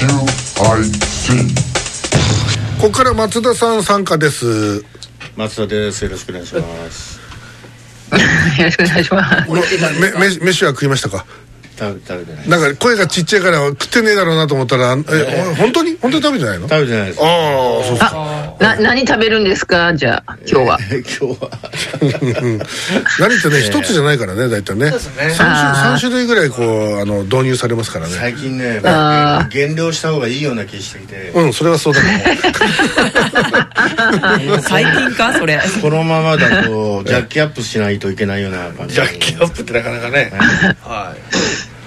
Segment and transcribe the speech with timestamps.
[0.00, 0.06] こ
[2.80, 4.82] こから松田さん参加です。
[5.36, 6.04] 松田です。
[6.04, 7.20] よろしくお願いします。
[8.58, 10.40] よろしくお願いします。
[10.40, 11.26] 飯は食いましたか？
[11.78, 15.54] 食べ食べてないなんか声がちっちゃいから食ってねえだろうなと思ったらえ。
[15.58, 15.89] 本当に？
[16.00, 16.68] 本当に食べてないの？
[16.68, 17.20] 食べてないです。
[17.22, 19.94] ああそうですかあな何食べるんですか？
[19.94, 20.78] じゃあ今日は。
[20.90, 21.50] 今日は。
[23.20, 24.88] 何ってね一つじゃないからね大体ね。
[24.90, 25.22] そうですね。
[25.26, 25.82] 3種あー。
[25.92, 28.14] 三種類ぐらいこうあの導入されますからね。
[28.18, 31.32] 最近ねあ減量した方がいいような気してきて。
[31.34, 32.16] うんそれはそうだと思
[34.56, 35.32] う最近か？
[35.38, 35.60] それ。
[35.82, 38.94] このままだとジャッキアップしないといけないような感じ。
[38.94, 40.32] ジャッキアップってなかなかね。
[40.82, 41.20] はい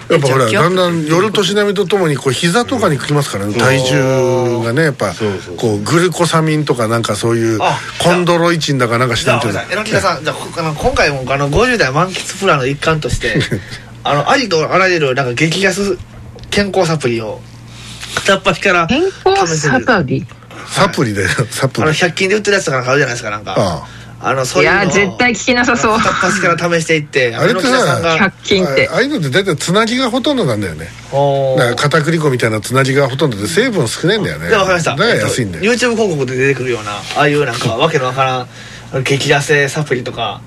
[0.09, 5.13] やっぱほらだんだん夜年並みとともにこう膝とかにくきますからね体重がねやっぱ
[5.57, 10.35] こうグルコサミンとかなんかそういうあコンドロイチンだかなんか知じゃあらんけど榎木さんじゃあ
[10.77, 13.39] 今回もあの50代満喫プランの一環として
[14.03, 15.97] あのありとあらゆるなんか激安
[16.49, 17.41] 健康サプリを
[18.15, 20.25] 片っ端から健康サプリ？
[20.67, 23.55] サプリでサプあのリ100均で売ってるやつとかなんかあるじゃないですかなんか。
[23.57, 25.97] ああのそういや絶対聞きなさそう。
[25.97, 28.17] 片っ端から試していってあれってさ榎木さんが。
[28.17, 28.87] 100均って。
[28.87, 30.87] あああいうのって大体つなぎがほとんどなんだよね。
[31.57, 34.47] だから片栗粉みたいなつなぎがほとんどで成分少ないんだよね。
[34.47, 34.91] でわかりました。
[34.91, 40.41] だから安いんだよ、えっと YouTube 広告で出てくるようなああいうなんかわけのわからん激痩せサプリとか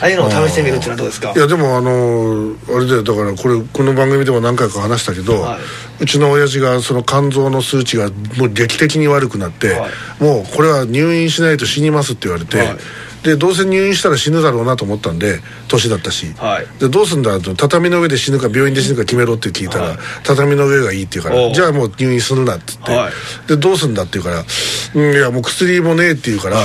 [0.00, 1.32] ああいうのを試してみるっていうのはどうですか？
[1.34, 3.02] いやでもあのあれだよ。
[3.02, 5.60] だからこれこの番組でも何回か話したけど、はい。
[6.00, 10.22] うちの親父がその肝臓の数値がもう劇的に悪くなって、はい。
[10.22, 12.76] もうこれは入院しないと死にますって言われて、はい
[13.22, 16.66] でどうせ入院したら死ぬだろうなと思ったんで年だったし、はい。
[16.80, 17.54] でどうすんだと。
[17.54, 19.98] 畳の上で死ぬか病院で死ぬか決めろって聞いたら、はい。
[20.24, 23.48] 畳の上がいいって言うからじゃあもう入院するなって言って、はい。
[23.48, 24.44] でどうすんだって言うから
[24.94, 26.58] 「うんいやもう薬もねえ」って言うから、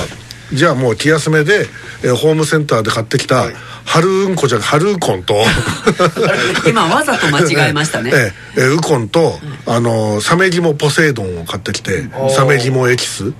[0.54, 1.68] じゃあもう気休めで、
[2.04, 3.46] えーホームセンターで買ってきた、
[3.86, 5.44] 春うんこじゃ春ウコンと。
[6.68, 8.12] 今わざと間違えましたね。
[8.16, 13.34] えええウコンと、あのサメギモポセイドンを買ってきてサメギモエキス。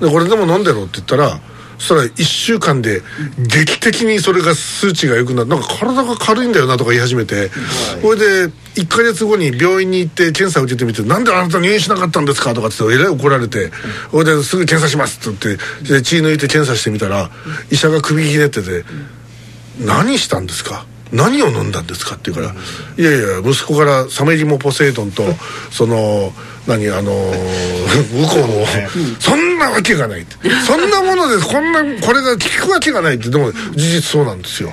[0.00, 1.40] でこれでも飲んでろって言ったら
[1.78, 3.02] そしたら1週間で
[3.38, 7.50] 劇的にそれが数値が良くなってなんか体が軽いんだよなとか言い始めて
[8.02, 8.16] これ
[8.48, 13.70] で1か月後に病院に行って検査を受けてみて「なんであなた入院しなかったんですか?」とかって言ってえらい怒られて
[14.10, 17.30] これですぐ検査しますって言ってで血抜いて検査してみたら
[17.70, 18.84] 医者が首ひねってて
[19.80, 22.16] 「何したんですか?」何を飲んだんですか？
[22.16, 22.60] って言うから
[23.02, 25.24] 「いやいや息子からサメリモポセイドンと
[25.70, 26.34] その
[26.68, 28.66] 何あのー、ウコンを
[29.18, 30.36] そんなわけがない」って
[30.66, 33.30] 「そんなものでこんなこれが効くわけがない」って。
[33.30, 34.72] でも事実そうなんですよ。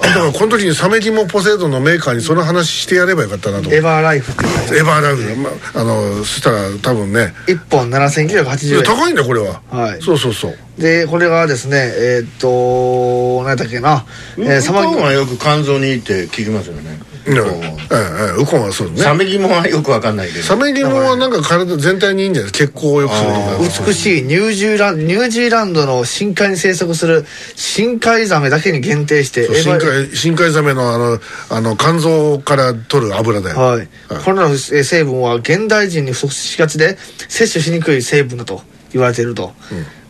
[0.00, 3.72] あだからこの時にサメリモポセイドンのメーカーにその話してやればよかったなと。
[3.72, 7.34] エバーライフってエバーライフ、まあ、あのそしたら多分ね。
[7.46, 8.82] 1本7980円。
[8.82, 10.02] 高いんだよこれは、はい。
[10.02, 10.56] そうそうそう。
[10.78, 14.04] でこれがですねえーっと何だっけな。
[14.38, 20.16] えーサマはよく肝臓にいいって聞きますよねウコンはええウコンはそうねサメギモはよくわかん。
[20.16, 21.30] ないけどサメリモはなん。
[21.30, 22.34] か体全体にいいん。
[22.34, 23.34] じゃない血行を良くすると
[23.82, 31.18] か美しいニュージーランドニュージーランドの深海に生息する深海ザメだけに限定して深海深海ザメのあの
[31.50, 33.88] あの肝臓から取る油だよ、はい、
[34.24, 36.96] これらのえー成分は現代人に不足しがちで
[37.28, 38.62] 摂取しにくい成分だと
[38.92, 39.52] 言われていると、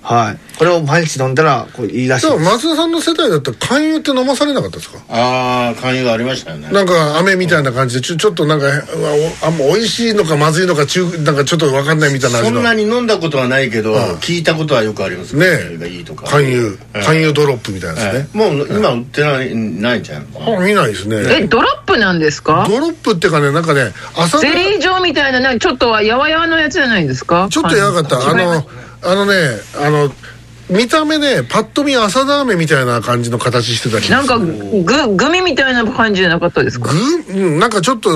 [0.06, 0.38] はい。
[0.56, 4.98] これを毎日飲んだらこれいいらしい松田さんの世代だったら勧誘って飲まされなかったですか？
[5.08, 6.70] ああ勧誘ありましたよね。
[6.70, 8.66] なんか飴みたいな感じでちょちょっとなんか
[9.42, 15.36] あんま美味しいのかまずいのか中なんかちょっと分かんないみたいなそんなに飲んだことはないけど聞いたことはよくあります。
[15.36, 16.26] ねがいいとか。
[16.26, 16.78] 勧誘。
[16.94, 17.02] ええ。
[17.02, 21.16] 勧誘ドロップみたいなやつね、もう今売ってないないんじゃんあ見ないですね。
[21.42, 22.64] えドロップなんですか？
[22.68, 27.48] ドロップっていうかねなんかね朝ゼリー状みたいななんかちょっとはやわやわのやつじゃないですか？
[27.50, 28.30] ちょっとやばかった。
[28.30, 28.62] あの
[29.06, 29.34] あのね
[29.78, 30.10] あの
[30.68, 36.90] 見た目ねパッと見朝ダーメンみたいな感じの形してた気がなんかググミみたいな感じじゃなかったですか？
[36.92, 38.10] ぐうんなんかちょっと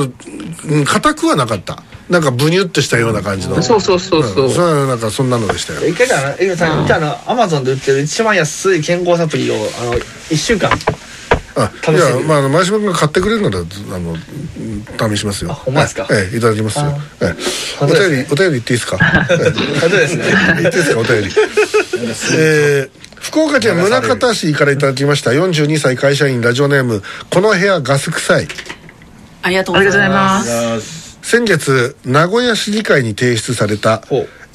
[0.64, 1.82] うん硬くはなかった。
[2.10, 3.62] なんかブニュってしたような感じの。
[3.62, 5.86] そうそうそうそう、んそれはなんかそんなのでしたよ。
[5.86, 6.88] 一回じゃあエグさん
[7.30, 10.70] アマゾンで売ってる一番安い健康サプリをあの1週間
[11.56, 11.96] あ試してみ。
[11.98, 15.50] るじゃあまあ前島君が買ってくれるならあのうん試しますよ。
[15.50, 16.06] あほんまですか？
[16.10, 16.98] ええいただきますよ。
[17.22, 17.84] ええ。
[17.84, 18.98] お便りお便り言っていいですか？
[19.30, 19.80] ええ。
[19.80, 20.24] そうですね。
[20.60, 21.30] 言っていいですかお便り？
[22.36, 25.30] えー福岡県宗像市からいただきました。
[25.32, 28.48] 42歳会社員ラジオネームこの部屋ガス臭い。
[29.42, 31.18] ありがとうありがとうございまます。
[31.22, 34.02] 先月名古屋市議会に提出された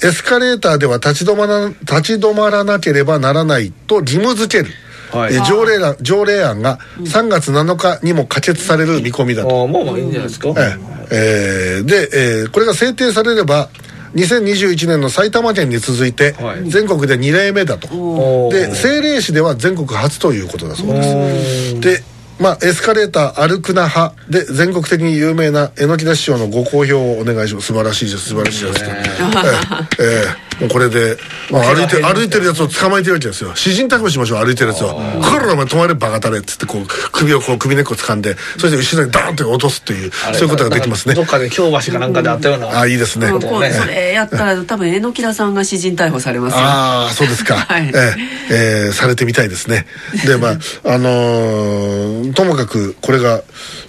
[0.02, 4.74] エスカレーターでは立ち止まら立ち止まらなければならないと義務付ける、
[5.16, 5.34] はい。
[5.34, 10.76] えー条例案条例案が3月7日にも可決される見込みだと、ああもうまあいいんじゃないですか、ええ。
[11.10, 13.68] えーで、えーこれが制定されれば
[14.14, 16.70] 2021年の埼玉県に続いてはい。
[16.70, 18.54] 全国で2例目だと、おー。
[18.54, 21.80] で政令市では全国初ということだそうです。
[21.80, 22.02] で
[22.38, 24.14] まあ、エスカレーター歩くな派。
[24.28, 27.68] で全国的に有名な榎木田師匠のご好評をお願いします。
[27.68, 28.28] 素晴らしいです。
[28.28, 30.02] 素晴らしいです、ええ。
[30.02, 31.16] ええもうこれで、
[31.50, 33.54] まあ、歩いて歩いてるやつを捕まえてるわけですよ。
[33.54, 34.88] 詩人逮捕しましょう歩いてるやつを
[35.20, 41.14] 「こらお前止まれバカタレ」っつってこう首をこう首根っこ掴んでそして後ろにダーンって落とすっていうそういうことができますね。
[41.14, 42.80] どっかで京橋かなんかであったような。
[42.80, 43.30] あいいですね。
[43.30, 46.58] こうそれやったら多分榎木田さんが詩人逮捕されますよ。
[46.60, 47.90] ああそうですか、はい。
[47.94, 48.14] え
[48.50, 48.54] え
[48.86, 49.86] ええされてみたいですね。
[50.26, 53.42] でまああのーともかくこれが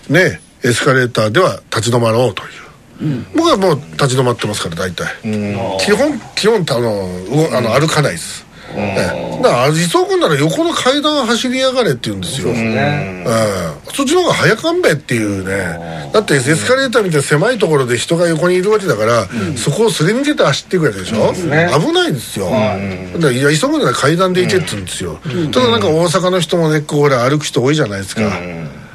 [0.10, 2.50] ねエスカレーターでは立ち止まろうという、
[3.36, 5.08] 僕はもう立ち止まってますから大体、
[5.80, 7.10] 基本基本あの
[7.58, 8.46] あの歩かないです、
[8.76, 9.42] ええ。
[9.42, 12.52] だから急ぐなら横の階段走りやがれって言うんですよ。
[12.54, 13.24] ね。
[13.26, 13.48] うん
[13.94, 16.12] そっちの方が早かんべっていうね。
[16.14, 21.72] だってエスカレーターみたいな狭いところで人が横にいるわけだから、そこをすり抜けて走っていくわけでしょ、ね。
[21.74, 25.20] 危ないですよ、だからいや急ぐなら階段で行けって言うんですよ、
[25.52, 28.22] ただなんか大阪の人もねこうほら歩く人多いじゃないですか、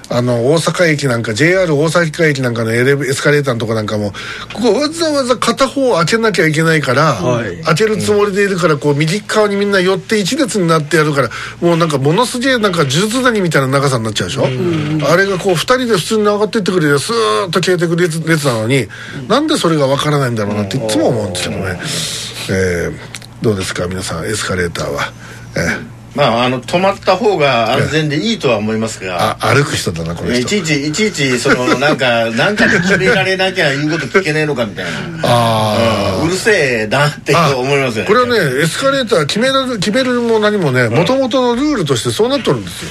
[0.08, 4.12] あの大阪駅なんか JR 大阪駅なんかのエレベエスカレーターのとこなんかも
[4.52, 7.62] ここわざわざ片方を開けなきゃいけないから、はい。
[7.62, 18.86] 開けるつもりでいるからこう右側にみんな寄って一列になってやるからもうなんかものすげえなんか呪術谷みたいな長さになっちゃうでしょ、あれがこう2人で普通に上がってってくれてスーッと消えてくる列列なのに、
[19.28, 21.80] なんでそれがわからないんだろうなっていつも思うんですけどね、
[22.50, 25.12] えーどうですか皆さんエスカレーターは、
[25.56, 29.38] えーまああの止まった方が安全でいいとは思いますが。
[29.40, 30.40] あ歩く人だなこの人。
[30.40, 34.90] いちいちいちいちそのなんか なんかで決められなきゃ言うこと聞けねえのかみたいな。
[35.22, 36.28] あうん。
[36.28, 38.08] うるせえなってあ思いますよね。
[38.08, 42.88] これはねエスカレーター決められ決めるも何もねもともとのルールとしてそうなっとるんですよ、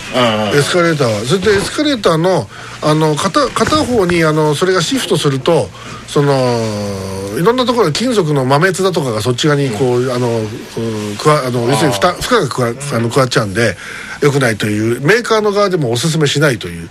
[0.52, 0.60] うん。
[0.60, 1.26] エスカレーターは。
[1.26, 2.50] それでエスカレーターの
[2.82, 5.70] あの片片方にあのそれがシフトすると
[6.08, 13.76] そのいろんなところで金属の豆鉄だとかがそっち側にこう、あのうんくわあの要するに負荷が加わあの加わっちゃうんで
[14.22, 16.90] よくないというメーカーの側でもおすすめしないという、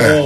[0.00, 0.22] え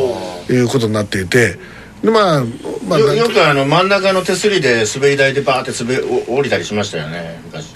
[0.50, 1.56] えいうことになっていて
[2.02, 2.44] でまあ
[2.86, 7.72] まあよくあの真ん中の手すりで滑り台でバーって滑降りたりしましたよね昔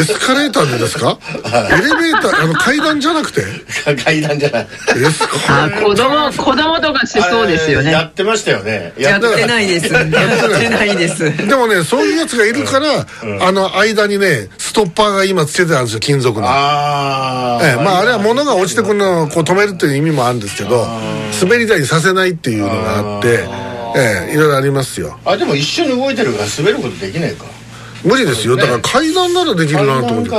[0.00, 1.18] エスカレーターでですか？
[1.34, 3.42] エレベーターあの階段じゃなくて？
[4.04, 4.66] 階段じゃない。
[4.96, 7.92] エスカあ子供子供とかしそうですよね。
[7.92, 8.92] やってましたよね。
[8.98, 10.96] やってないですやってない。
[10.96, 11.48] です。
[11.48, 13.06] でもねそういうやつがいるから、
[13.40, 16.46] あの間にねストッパーが今つけてあるんですよ金属の。
[16.48, 20.86] ああええ、まああれは物が落ちてくるのをこう止めるっていう意味もあるんですけど
[21.40, 23.44] 滑り台にさせないっていうのがあって
[23.96, 25.18] ええいろいろありますよ。
[25.24, 27.44] あでも一緒に動いてるから滑ることできないか
[28.04, 28.56] 無理ですよ。
[28.56, 30.30] だから階段ならできるなと思って。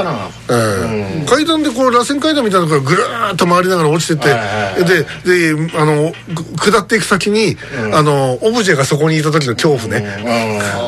[1.27, 7.57] 階段でこう螺旋階段みたいなのがぐるーっと回りながら落ちてって、はいはいでであのぐ下っていく先に、
[7.93, 10.05] あのオブジェがそこにいた時の恐怖ね、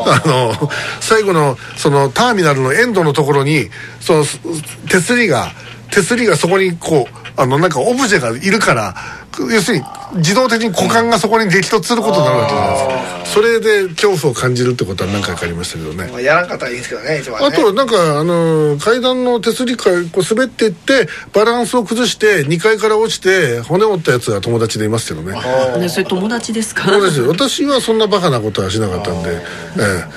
[0.06, 0.70] あの
[1.00, 3.70] 最後のそのターミナルのエンドのところに
[4.00, 4.40] そのす
[4.88, 5.52] 手すりが
[5.92, 8.96] 手すりがそこにこうあのなんかオブジェがいるから
[9.40, 9.84] 要するに
[10.16, 17.48] 自動的に股間がそこに激突することになるわけじゃないですか、それで恐怖を感じるってことは何回かありましたけどね、まあやらんかったらいいんですけどね一番ね。
[17.48, 25.34] あとなんかあの階段の手すりからこう滑っていってバランスを崩して2階から落ちて骨折ったやつが友達でいますけどね。
[25.80, 27.20] ねそれ友達ですかそうです。
[27.20, 29.42] よ私はそんなバカなことはしなかったんで、え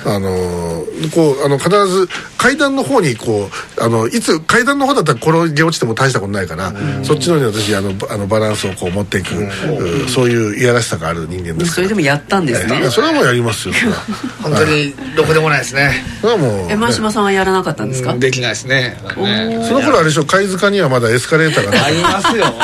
[0.05, 2.07] えあのこうあの必ず
[2.37, 9.33] 階段の方にこうあのいつ階段の方だったら転げ落ちても大したことないから、そっちの方に私あのばあのバランスをこう持っていく、
[9.85, 10.09] うん。
[10.09, 11.83] そういういやらしさがある人間ですそから。
[11.83, 12.79] れでもやったんですええ。
[12.81, 13.73] ねそれはもうやりますよ。
[13.73, 13.97] それは
[14.43, 16.03] 本当にろくでもないですね。
[16.21, 16.73] それはもう、ね。
[16.73, 18.13] え真島さんはやらなかったんですか？
[18.13, 18.97] うんできないですね。
[19.17, 22.45] ねその頃あれでしょ貝塚にはまだエスカレーターがありますよ。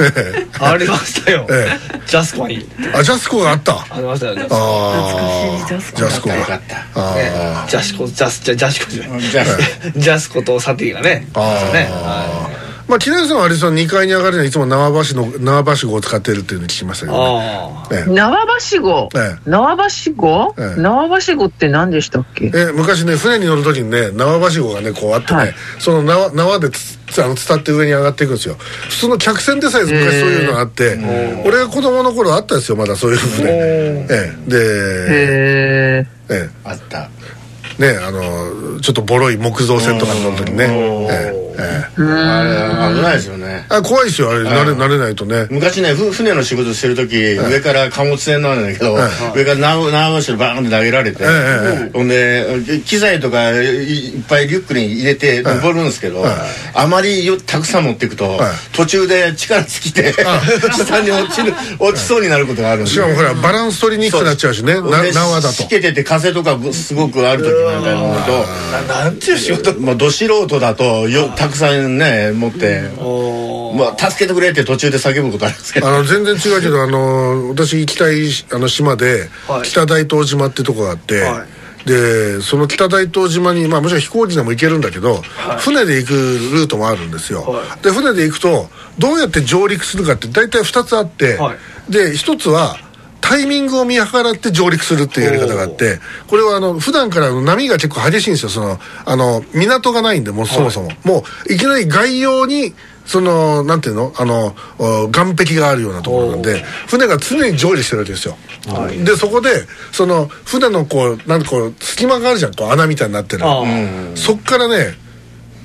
[0.00, 1.46] えありましたよ。
[1.50, 1.68] え
[2.06, 3.72] ジャスコにえあジャスコがあった。
[3.74, 6.28] ありましたよねああ懐かしいジャスコジャスコ
[7.66, 9.20] ジャスコジャスジャジャスコじゃない。
[9.96, 10.40] ジャスコ。
[10.42, 11.26] とサティがね。
[11.34, 11.90] ああね
[12.90, 17.48] まあ木梨さんはあれさ2階に上がるにはいつも縄橋の縄橋号を使ってるっていうのを聞きましたけどね。
[17.48, 18.12] あええ。
[18.12, 18.36] 縄
[18.72, 20.80] 橋号え縄橋号ええ。
[20.80, 22.50] 縄橋号って何でしたっけ？
[22.52, 25.54] え昔ね船に乗る時にね縄橋号がねこうあってね、はい。
[25.78, 28.56] その縄縄でつつあの伝って上に上がっていくんですよ。
[28.58, 30.98] 普通の客船でさえ昔そういうのがあって、
[31.44, 33.48] 俺が子供の頃あったですよまだそういう船。
[33.50, 34.50] ええ。
[34.50, 36.34] でへえ。
[36.34, 37.08] えあった。
[37.78, 40.66] えねあのちょっとボロい木造船とかに乗る時ね。
[41.08, 45.46] ええええあれ危ないですよねあ怖いですよあれ慣れ慣れないとね。
[45.50, 48.94] 昔ねふ船の仕事してる時上から貨物船なんだけど
[49.34, 56.24] 上から縄縄橋でバーンって投げられてえほんで機材とかいいっぱいリュックに入れて登るんですけど
[56.74, 62.90] あまりよたくさん持っていくとはい途中で力尽きて下に落ちる落ちそうになることがあるんで。
[62.90, 64.74] しかもほらバランス取りにくくなっちゃうしね。
[64.74, 65.52] 縄だと。
[65.52, 69.78] しけてて風とかすごくある時なんかになるとななんていう仕事。
[69.80, 72.82] まあ、ど素人だとよたくさんね持って、
[73.76, 75.88] まあ、助けてくれって途中で叫ぶことあるんですけど。
[75.88, 79.62] あの全然違うけどあの私行きたいあの島で、はい。
[79.68, 81.46] 北大東島ってとこがあって、は
[81.86, 85.22] でその北大東島に、まあ、もちろん飛行機でも行けるんだけど、
[85.58, 91.92] 船で行くルートもあるんですよ、はで船で行くとどうやって上陸するかって大体2つあって、はい。
[91.92, 92.76] で1つは
[93.20, 98.48] タイミングを見計らって上陸するっていうやり方があってこれはあの普段からの波が結構激しいんですよ。
[98.48, 102.74] そのあの港がないんでもうそもそも、もういきなり外洋に
[103.06, 104.12] そのなんていうの？
[104.16, 108.36] あのお岸壁があるようなところなんで船が常に上陸してるわけですよ、
[109.04, 112.54] でそこでその船のこうなんかこう隙間があるじゃん。
[112.54, 113.64] こう穴みたいになってるあ
[114.14, 114.94] そっからね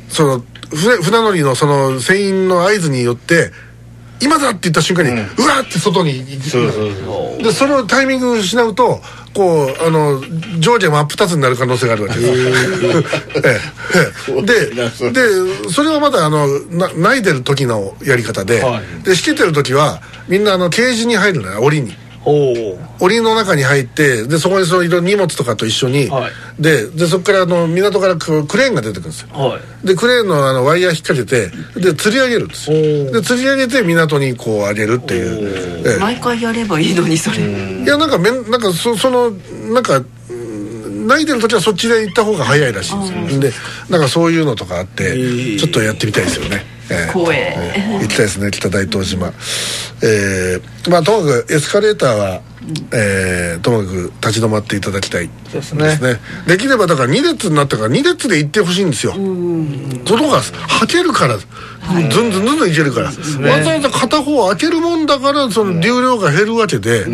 [0.10, 3.52] その船船乗りのその船員の合図によって
[4.22, 6.24] 今だって言った瞬間に、うわーって外に
[7.44, 9.02] でそれをタイミング失うと
[9.34, 10.22] こうあの
[10.60, 12.36] 上下真っ二つになる可能性があるわけです。
[14.46, 19.04] ででそれはまだあのなないでる時のやり方で、はい。
[19.04, 21.96] でしけてる時はみんなあのケージに入るのよ檻に
[22.26, 26.32] 檻の中に入ってでそこにそのいろいろ荷物とかと一緒に、はい。
[26.60, 29.30] ででそこからあの港からクレーンが出てくるんですよ。
[29.34, 29.88] はい。
[29.88, 32.78] でクレーンのあのワイヤー引っ掛けてで吊り上げるんですよ。
[33.12, 36.00] で吊り上げて港にこう上げるっていう、ええ。
[36.00, 37.38] 毎回やればいいのにそれ。
[37.38, 39.32] いやなんかめんなんかそその
[39.72, 40.02] なんか
[41.06, 43.40] うん泣いてる時はそっちで行った方が早いらしいんですよ。
[43.42, 43.52] で
[43.90, 45.60] なんかそういうのとかあってー。
[45.60, 47.12] ちょっとやってみたいですよね、ええ。
[47.12, 48.00] 怖えええ。
[48.02, 49.32] 行きたいですね北大東島。
[50.02, 52.42] えーまあともかくエスカレーターは、
[52.94, 56.20] えーともかく立ち止まっていただきたいそうですね。
[56.48, 59.14] できればだから2列になったから2列で行ってほしいんですよ。
[59.14, 59.20] こ
[60.18, 61.38] とがはけるから、
[62.10, 63.12] ずんずんずんずんいけるから、わ
[63.64, 67.06] ざわざ片方開けるもんだからその流量が減るわけで、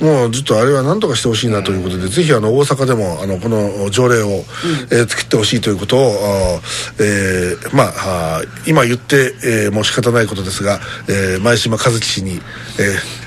[0.00, 4.44] もうちょっとあれは何とかしてほしいなということで、ぜひあの大阪でもあのこの条例を、
[4.90, 6.60] えー作ってほしいということを、
[6.98, 12.40] えーまあ今言って、えーもう仕方ないことですが、えー前島和樹氏に、えー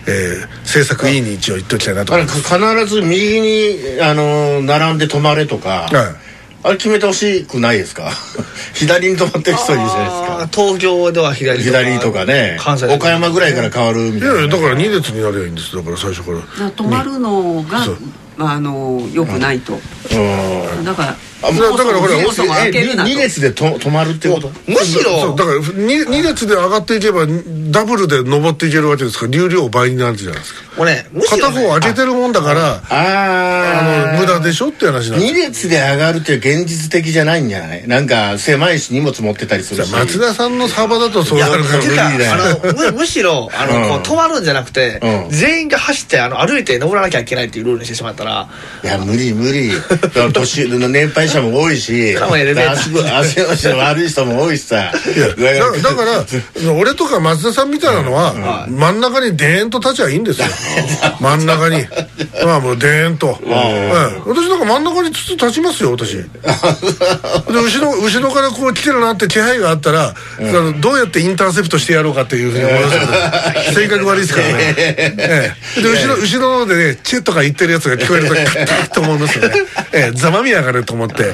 [0.08, 6.26] えー政策委員に一応言っておきたいなと必ず右にあの並んで止まれとか、はい
[6.67, 8.12] あれ決めてほしくないですか？
[8.74, 10.50] 左に止まってる人いるじゃないですか。
[10.51, 12.57] 東京では左とか左とかね。
[12.59, 14.36] 関西で岡山ぐらいから変わるみいたいな。
[14.36, 15.75] やいやだから2列になればいいんです。
[15.75, 16.38] だから最初から。
[16.38, 17.97] だから止まるのがそう。
[18.39, 19.74] あのよくないと。
[20.12, 20.86] うん。
[20.86, 23.10] だからあだだからほらそもそも開けるなと。
[23.10, 24.50] 2列でと止まるってこと？
[24.67, 25.36] むしろ。
[25.36, 27.27] だから 2, 二列で上がっていけば
[27.72, 29.25] ダブルで登っていけるわけですか？
[29.25, 30.62] ら流量倍になるじゃないですか。
[30.77, 31.56] もうねむしろね。
[31.56, 37.88] 片方開けてるもんだからああの無駄でしょって話なんです2列で上がるって現実的じゃないんじゃない？
[37.88, 39.91] なんか狭いし荷物持ってたりするし。
[39.91, 42.34] 松田さんの幅だとそうなるから無理だよ。
[42.34, 43.89] あのむ むしろあの、うん。
[43.89, 45.29] こう止まるんじゃなくて、うん。
[45.29, 48.48] 全員が走ってあの歩いて登らなきゃいけないっていうルールにしてしまったら。
[48.84, 49.72] いや無理無理。
[49.72, 50.08] だか
[51.36, 54.91] も多いし足足足の悪い人も多いしさ。
[55.15, 60.48] いやだだから俺とか松田さんみたいなのは真ん中にデーンと立ちゃいいんですよ。
[61.19, 61.86] 真ん中に。
[62.43, 66.17] まあもうデーンと、ええ私なんか真ん中につつ立ちますよ私。
[66.17, 66.24] で
[67.48, 70.13] 後ろ後ろからこう来てるなって気配があったら、
[70.79, 73.77] どうやってインターセプトしてやろうかっていうふうに思いますけど。
[73.81, 75.81] 性格悪いですからね、ええ。
[75.81, 79.55] で後ろ後ろの方でねチェッとか言ってるやつが聞こえるとカッと思いますよね、
[79.91, 81.33] ええ、ざまみ上がると思って、え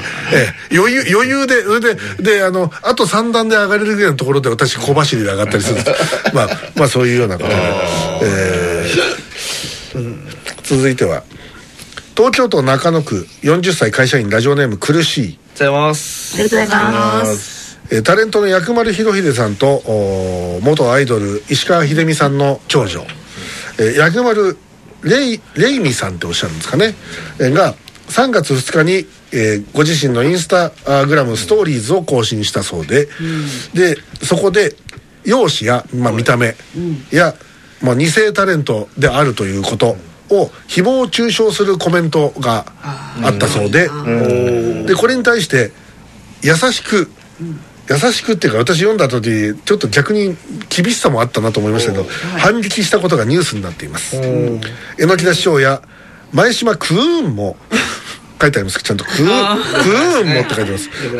[0.72, 6.00] え、余裕余裕でそれでであのあと3段で上がれるぐらいのところで私小走りで上がったりするんです。
[6.34, 7.56] まあまあそういうようなことで、
[8.22, 9.24] えー
[10.64, 11.22] 続いては
[12.16, 15.22] 東京都中野区40歳会社員ラジオネーム苦しい。
[15.22, 16.34] ありがとうございます。
[16.34, 19.82] ありがとうございますえータレントの薬丸博秀さんと
[20.62, 23.04] 元アイドル石川秀美さんの長女、
[23.78, 24.56] えー薬丸
[25.02, 26.94] レイレイミさんっておっしゃるんですかね、
[27.38, 27.74] えーが
[28.08, 30.70] 3月2日に、えーご自身のインスタ
[31.06, 33.08] グラムストーリーズを更新したそうで、
[33.74, 34.76] でそこで
[35.24, 36.54] 容姿や、まあ、見た目
[37.10, 37.34] や、
[37.82, 39.96] まあ、二世タレントであるということ
[40.30, 42.66] を誹謗中傷するコメントが
[43.22, 43.88] あったそうで
[44.86, 45.72] でこれに対して
[46.42, 47.10] 優しく
[47.90, 50.36] 優しくっていうか私読んだ時ちょっと逆に
[50.70, 52.04] 厳しさもあったなと思いましたけど
[52.38, 54.16] 反撃したことがニュースになっています。
[54.98, 55.82] 榎木田師匠や
[56.32, 57.56] 前島クーンも
[58.40, 58.82] 書いてあります。
[58.82, 60.24] ちゃんとクーンクー。
[60.24, 60.78] ンもって書いてま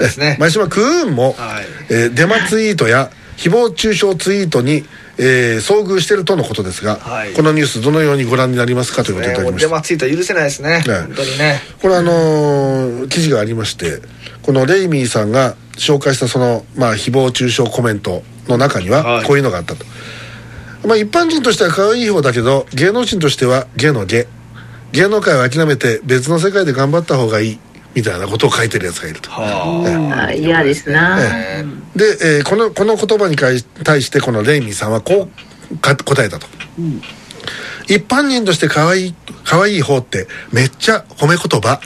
[0.08, 0.20] す。
[0.20, 0.34] ね。
[0.38, 1.64] え前島クーンも、はい。
[1.90, 4.84] えーデマツイートや誹謗中傷ツイートに、
[5.18, 7.32] えー遭遇しているとのことですが、はい。
[7.32, 9.04] このニュースどのようにご覧になりますか？
[9.04, 9.68] ということでいただきました。
[9.70, 10.78] マツイート許せないですね。
[10.78, 10.82] ね。
[10.86, 11.60] 本当にね。
[11.80, 14.00] これあのー記事がありまして
[14.42, 19.24] このレイミーさんが紹介したその、まあ、誹謗中傷コメントの中にははい。
[19.24, 19.84] こういうのがあったと、
[20.86, 24.26] まあ、一般人としては可愛い方だけど芸能人としては芸の芸
[24.94, 27.58] 芸能界を諦めて別の世界で頑張った方がいい
[27.94, 29.28] みたいなことを書いてるやつがいると。
[29.30, 30.32] はあ。
[30.32, 31.18] 嫌ですな。
[31.20, 31.64] え
[31.96, 31.98] え。
[31.98, 35.28] で、えーこのこの言葉に対し対してこのレイミーさんはこ
[35.72, 36.46] うか答えたと、
[37.88, 41.80] 一般人として可愛い可愛い方ってめっちゃ褒め言葉、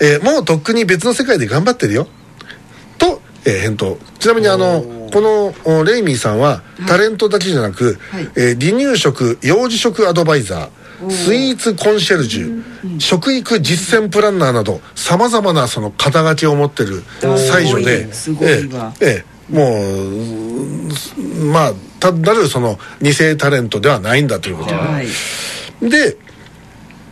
[0.00, 2.06] えーもうとっくに別の世界で頑張ってるよ。
[2.98, 3.98] と、えー返答。
[4.18, 4.82] ちなみにあの
[5.12, 8.30] このおレイミーさんはタレントだけじゃなく、はい。
[8.36, 17.02] えー離乳食幼児食アドバイザースイーツコンシェルジュ、食育実践プランナーなどさまざまなその肩書きを持ってる
[17.38, 18.08] 才女で
[18.40, 18.62] え
[19.00, 19.74] えええもう
[21.18, 25.06] うんまあ単なるその二世タレントではないんだということはい。
[25.88, 26.16] で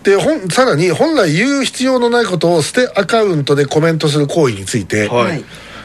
[0.03, 5.11] で本さらに本来言う必要のないことを捨てアカウントでコメントする行為について、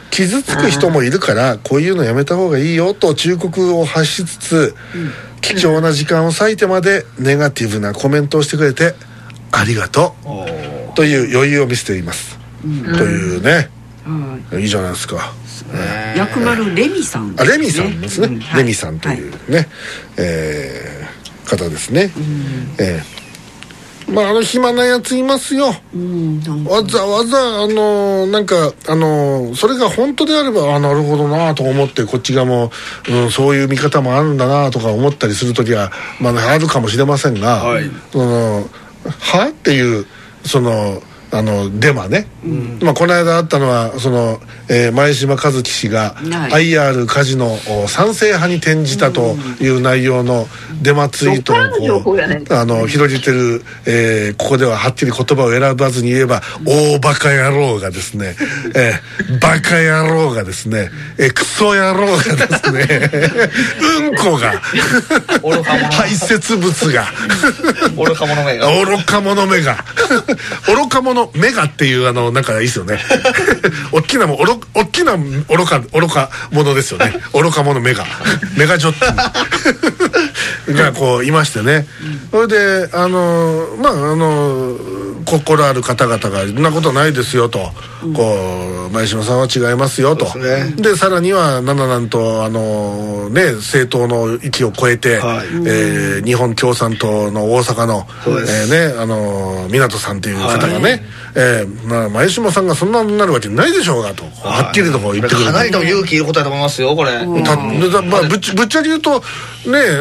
[0.09, 4.75] 傷つく人もいるからこういうのやめた方がいいよと忠告を発しつつ、
[5.45, 8.95] 貴重な時間を割いてまでネガティブなコメントをしてくれて
[9.51, 10.95] ありがとう。
[10.95, 13.51] という余裕を見せています、というね。
[13.51, 15.33] はいいいじゃないですか。
[16.15, 18.61] 薬丸レミさんあレミさんですね、うんはい。
[18.61, 19.67] レミさんというね、
[20.17, 22.11] えー方ですね、
[22.79, 23.14] えー
[24.07, 25.73] まああの暇なやついますよ。
[25.93, 32.71] うんわざわざあのなんかあのそれが本当であればあなるほどなと思ってこっち側も、
[33.09, 37.89] うん、そういう見方もあるんだなとか思ったりする時は、まあ、あるかもしれませんが、はい。
[38.11, 38.67] その
[39.19, 39.49] は？
[39.49, 40.05] っていう
[40.43, 42.27] そのあのデマね、
[42.81, 44.39] まあ、この間あったのはその、
[44.69, 46.71] えー前島和樹氏がはい。
[46.71, 47.53] IR カジノ
[47.83, 50.47] を賛成派に転じたという内容の
[50.81, 58.35] デマツイートをどっからの情報やねんあの広げてる、えーここでははっきり言葉を選ばずに言えば大バカ野郎がですね、
[58.75, 63.11] えーバカ野郎がですね、えークソ野郎がですね
[64.09, 64.61] うんこが
[65.43, 65.89] 愚か者。
[65.91, 67.05] 排泄物が
[67.95, 68.67] 愚か者めが。
[68.85, 69.83] 愚か者目が。
[70.67, 72.99] 愚か者のメガっていうあのなんかいい ですよね。
[73.91, 77.19] 大きなもおろ大きな愚か愚か者ですよね。
[77.33, 78.05] 愚か者メガ
[78.55, 78.99] メガジョッキ
[80.67, 81.85] がこういましてね。
[82.31, 84.77] それであのまああの
[85.25, 87.71] 心ある方々が「そんなことないですよ」と、
[88.15, 90.27] こう前島さんは違いますよと。
[90.77, 95.47] でさらにはなんだなんとあのね政党の域を超えて、はい。
[95.65, 101.03] えー日本共産党の大阪の、えーねあの湊さんという方がね、
[101.35, 107.25] えーまあ、前島さんがそんなになるわけないでしょうがと、はっきりとこう言ってくれるかなりの勇気いることだと思いますよこれ。
[107.25, 109.23] ぶっちぶっちゃけ言うとね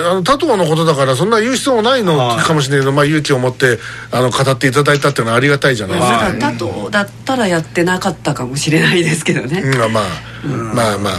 [0.05, 2.39] あの他党のことだからそんな言う必要もないのはい。
[2.39, 3.79] かもしれないけど、まあ、勇気を持って
[4.11, 6.01] あの語っていただいたっていうのはありがたいじゃない。
[6.01, 9.61] ですか、まだだとだったらやってなかったかもしれないですけどね。
[9.61, 9.79] うん。
[9.79, 10.05] まあまあ、
[10.75, 10.99] まあ。
[10.99, 11.11] ま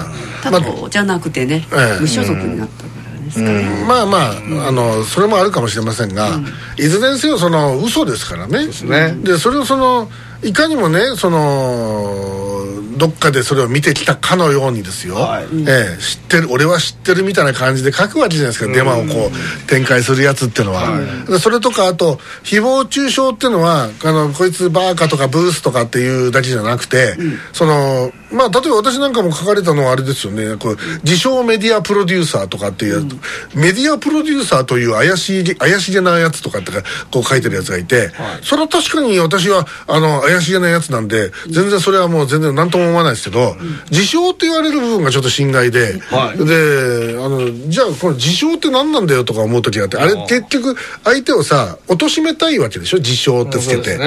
[0.45, 2.01] あだまあとじゃなくてねええ。
[2.01, 3.86] 無所属になったからですかね。
[3.88, 4.17] まあま
[4.65, 6.39] あ、あのそれもあるかもしれませんが、
[6.78, 8.67] いずれにせよその嘘ですからね。
[8.67, 9.15] ね。
[9.23, 10.10] でそれをその
[10.43, 12.54] いかにもねその
[12.98, 15.45] どっかでそれを見てきたかのようにですよ、はい。
[15.67, 27.17] ええ知ってる俺は知ってるみたいな感じで書くわけじゃないですか、デマをこう展開するやつっていうのは、でそれとかあと誹謗中傷っていうのはあのこいつバーカとかブースとかっていうだけじゃなくて、
[27.52, 30.56] そのまあ例えば私なんかも書かれたのはあれですよね。
[30.58, 43.55] こう自称メディアプロデューサーとかっていうやつ、メディアプロデューサーという怪しい怪しげなやつとかってかこう書いてるやつがいて、それは確かに私はあの怪しげなやつなんで全然それはもう全然何とも思わないですけど、
[43.91, 46.38] 自称って言われる部分がちょっと心外で、はい。
[46.45, 52.97] であのじゃあこの自称って何なんだよとか思う時があってあれ結局相手をさ貶めたいわけでしょ？
[52.97, 53.97] 自称ってつけて。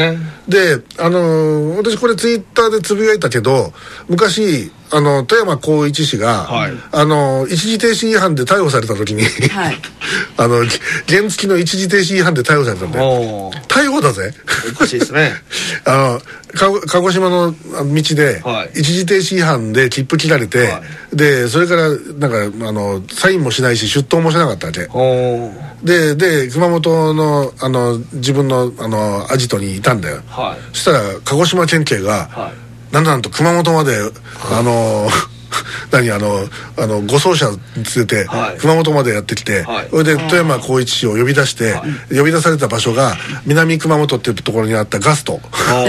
[0.49, 3.73] であのー私これツイッターでつぶやいたけど
[4.09, 6.73] 昔あの富山光一氏が、はい。
[6.93, 9.77] あの一時停止違反で逮捕された時に、はい。
[10.37, 10.65] あの
[11.09, 13.05] 原付の一時停止違反で逮捕されたんだよ。
[13.05, 13.61] おー。
[13.67, 14.33] 逮捕だぜ。
[14.75, 15.33] おかしいですね。
[15.85, 16.21] あの
[16.55, 18.81] か鹿児島の道で、はい。
[18.81, 24.89] 一時停止違反で切符切られて、はでそれからなんかあのサインもしないし出頭もしなかったわけ。
[25.83, 30.77] でで熊本のあの自分のあのアジトにいたんだよ、はい。
[30.77, 32.68] そしたら鹿児島県警が、はい
[32.99, 33.97] なんだなんと熊本まで、
[34.51, 35.09] あの
[35.91, 37.59] 何あのあの護送車連
[37.97, 38.59] れて、はい。
[38.59, 39.89] 熊本までやってきて、はい。
[39.91, 41.81] それで富山光一氏を呼び出して、
[42.11, 45.41] 呼び出された場所が南熊本っていうところにあったガスト。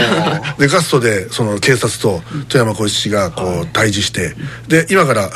[0.59, 4.35] でガストでその警察と富山光一氏がこう対峙して
[4.67, 5.29] で今から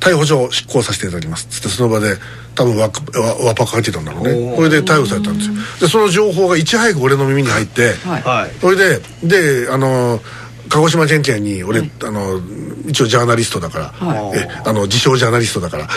[0.00, 1.46] 逮捕状を執行させていただきます。
[1.50, 2.16] っつってその場で
[2.54, 4.54] 多分わわわぱかけてたんだろうね。
[4.56, 5.54] それで逮捕されたんですよ。
[5.80, 8.22] でその情報がいち早く俺の耳に入って、はい。
[8.22, 8.50] はい。
[8.60, 12.40] それでであの鹿鹿児島県警に俺、あの
[12.86, 15.84] 一応ジャーナリストだから、はえあの自称ジャーナリストだから。
[15.84, 15.88] い。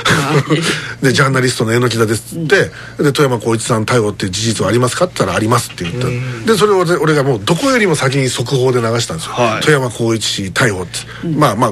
[1.04, 5.96] でジャーナリストの榎田ですって、で富山光一さん逮捕って事実はありますかって言ったらありますって言っ
[6.46, 9.62] たでそれを俺俺がもうどこよりも先に速報で流したんですよ、はい。
[9.62, 11.68] 富山光一氏逮捕って、まあま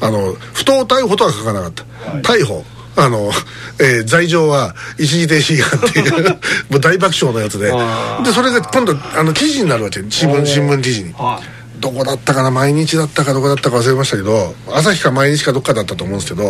[0.00, 1.84] ああの不当逮捕とは書かなかった、
[2.22, 2.64] 逮捕。
[2.96, 3.30] あの、
[3.78, 6.24] えー罪状は一時停止違反っていう
[6.68, 7.70] もう大爆笑のやつで。
[7.72, 10.02] あでそれが今度あの記事になるわけ。
[10.10, 11.12] 新聞新聞記事に。
[11.12, 11.40] は
[11.80, 16.48] どこだったかな毎日だったかどこだったか忘れましたけど朝日か毎日かどっかだったと思うんですけど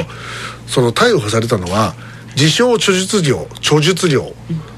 [0.66, 1.94] その逮捕されたのは
[2.36, 4.32] 自称著述業著述業、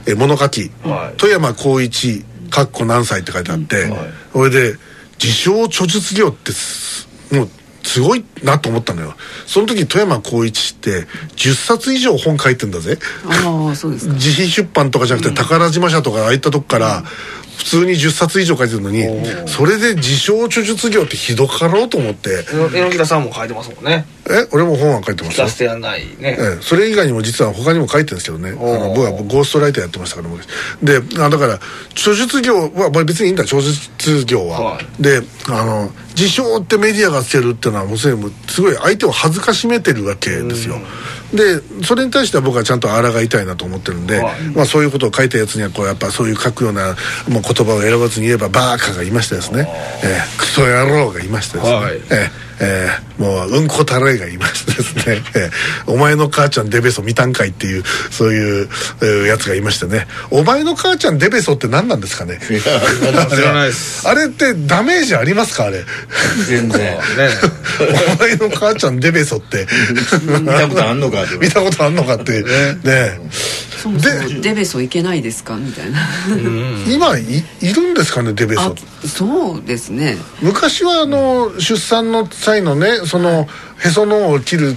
[0.07, 1.17] え物書き、はい。
[1.19, 3.93] 富山光一かっこ何歳って書いてあって、
[4.33, 4.77] それで
[5.23, 7.49] 自称著述業ってすもう
[7.83, 9.15] すごいなと思ったのよ。
[9.47, 12.99] その時富山光一って10冊以上本書いてんだぜ。
[13.27, 14.15] ああそうですか。
[14.15, 17.05] 自費出版とかじゃなくて宝島社とかああいったとこから
[17.57, 19.05] 普通に10冊以上書いてるのに
[19.47, 22.31] それで自称著述業ってひどかろうと思って。
[22.31, 24.05] い榎田さんも書いてますもんね。
[24.29, 25.47] え俺も本は書いてますよ。
[25.47, 26.37] 聞かせてやんないね。
[26.39, 28.51] ええ、それ以外にも実は他にも書いてるんですけどね。
[28.51, 30.47] あの僕はゴーストライターやってましたから昔
[30.83, 31.59] であだから
[31.91, 33.43] 著述業はまあ別にいいんだ。
[33.43, 35.03] 著述業は、はい。
[35.03, 40.77] であの自称ってメディアがつけるっていうのはもうすでにすごい相手を恥ずかしめてるわけですよ
[41.33, 44.43] でそれに対しては僕はちゃんと抗いたいなと思ってるんで、はい。
[44.55, 46.95] まあ、そういうことを書いたやつにはこうやっぱそういう書くような
[47.29, 49.67] もう言葉を選ばずに言えばバーカがいましたですね、
[50.05, 51.97] ええクソ野郎がいましたですね、はい。
[51.97, 52.01] え
[52.49, 58.69] ええーもううんこたらいがいましてですね、 えーお前の母ちゃんデベソ見たんかいっていうそういう、
[59.03, 60.07] えーやつがいましてね。
[60.31, 62.39] お前の母ちゃんデベソって何なんですかね。
[62.51, 62.61] いや
[63.31, 64.07] 知らないです。
[64.09, 65.85] あれってダメージありますかあれ？
[66.49, 66.81] 全然。
[66.81, 66.99] ね
[68.19, 69.67] お前の母ちゃんデベソって。
[70.41, 71.37] 見たことあんのかって。
[71.39, 72.43] 見たことあんのかって。
[72.43, 73.21] ね。
[73.83, 75.57] そもそもデベソいけないですか？
[75.57, 75.99] みたいな。
[76.87, 78.61] 今いいるんですかねデベソ。
[78.63, 78.73] あ
[79.09, 80.17] そうですね。
[80.41, 83.47] 昔はあの出産の際のねその
[83.85, 84.77] へその緒を切る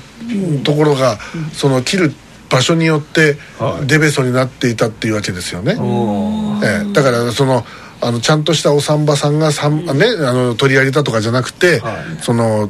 [0.63, 1.17] ところが
[1.53, 2.13] その切る
[2.49, 3.87] 場所によってはい。
[3.87, 6.93] デベソになっていたっていうわけですよね、おええ。
[6.93, 7.65] だからその
[8.01, 11.95] あのちゃんとしたお産婆さんがさん、ね、あの取り上げたとかじゃなくて、はい。
[12.21, 12.69] その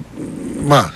[0.65, 0.93] まあ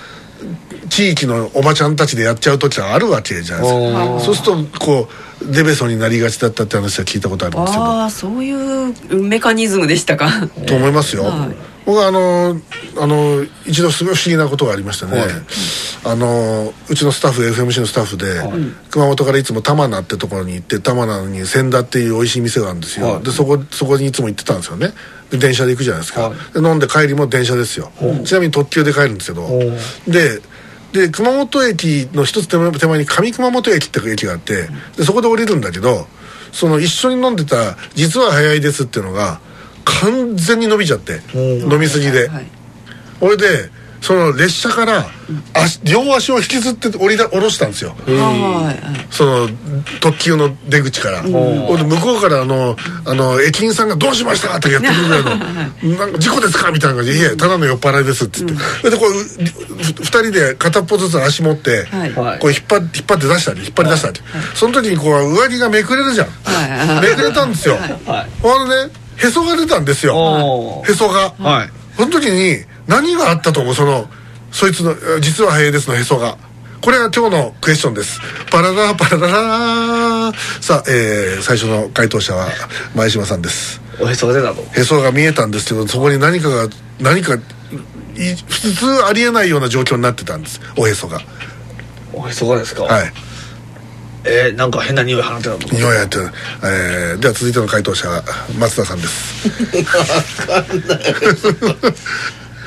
[0.88, 4.18] 地域のおばちゃんたちでやっちゃう時はあるわけじゃないですおかー。
[4.20, 5.08] そうするとこ
[5.42, 7.84] うデベソになりがちだったって話は聞いたことあるんですけど。
[7.84, 10.48] ああそういうメカニズムでしたか。
[10.66, 12.60] と思いますよ、はい僕はあの
[12.98, 15.22] あの一度すごい不思議なことがありましてね、
[16.04, 18.40] あのうちのスタッフ FMC のスタッフで、
[18.90, 23.22] 熊本からいつも玉名ってところに行って玉名に千田っていう美味しい店があるんですよ、はい。
[23.22, 24.92] でそこそこにいつも行ってたんですよね。
[25.30, 26.52] で電車で行くじゃないですか、はい。
[26.52, 27.90] で飲んで帰りも電車ですよ、
[28.24, 29.48] ちなみに特急で帰るんですけど、
[30.06, 30.40] で
[30.92, 36.06] で熊本駅の一つ手前手前に上熊本駅って駅があってでそこで降りるんだけど
[36.52, 39.40] その一緒に飲んでた「実は早いです」っていうのが
[39.84, 42.28] 完全に伸びちゃって飲みすぎで。
[42.28, 42.46] はい
[43.20, 45.04] それでその列車から
[45.52, 47.94] 足両足を引きずって降りだ下ろしたんですよ。
[48.06, 49.48] はいその
[50.00, 51.76] 特急の出口から、ほん。
[51.76, 55.30] で向こうからあのあの駅員さんが「どうしました?」ってやってくるぐらいの
[55.98, 61.86] 「なんか事故ですか?」みたいな感じで「いやただの酔っ払いです」っつって、それでこう2人で片っぽずつ足持って、
[62.38, 64.20] こう引っ張って引っ張って出したり引っ張り出したり、
[64.54, 68.26] その時にこう上着がめくれるじゃん、はいめくれたんですよ、はい。
[68.40, 68.90] ほんでね
[69.22, 70.82] へそが出たんですよ。
[70.88, 71.70] へそが、はい。
[71.96, 73.74] その時に何があったと思う？
[73.74, 74.08] その
[74.50, 76.36] そいつのえ実は平ですのへそが。
[76.80, 78.20] これが今日のクエスチョンです。
[78.50, 80.32] パララパラララ。
[80.62, 82.48] さあ、えー最初の回答者は
[82.94, 83.82] 前島さんです。
[84.00, 86.68] おへそが出たとへそが見えたんですけどそこに何かが
[87.00, 87.38] 何かい
[88.48, 90.60] 普通ありえないような状況になってたんです。
[90.78, 91.20] おへそが。
[92.14, 92.84] おへそがですか？
[92.84, 93.12] はい
[94.24, 96.30] えー、なんか変な匂い放ってたと匂いやってる、
[96.62, 98.22] えーでは続いての回答者は
[98.58, 99.50] 松田さんです。